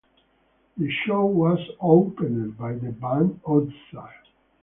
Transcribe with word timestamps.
The 0.77 0.89
show 1.05 1.25
was 1.27 1.59
opened 1.79 2.57
by 2.57 2.73
the 2.73 2.91
band 2.91 3.39
Oddzar. 3.45 4.09